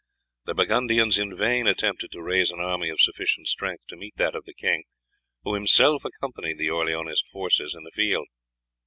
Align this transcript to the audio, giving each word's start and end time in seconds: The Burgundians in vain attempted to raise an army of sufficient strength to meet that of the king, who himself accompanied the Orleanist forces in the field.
The 0.45 0.55
Burgundians 0.55 1.19
in 1.19 1.37
vain 1.37 1.67
attempted 1.67 2.11
to 2.13 2.23
raise 2.23 2.49
an 2.49 2.59
army 2.59 2.89
of 2.89 2.99
sufficient 2.99 3.47
strength 3.47 3.83
to 3.89 3.95
meet 3.95 4.15
that 4.17 4.33
of 4.33 4.45
the 4.45 4.53
king, 4.55 4.85
who 5.43 5.53
himself 5.53 6.03
accompanied 6.03 6.57
the 6.57 6.69
Orleanist 6.71 7.27
forces 7.31 7.75
in 7.75 7.83
the 7.83 7.91
field. 7.93 8.25